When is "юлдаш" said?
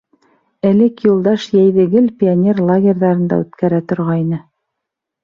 1.07-1.43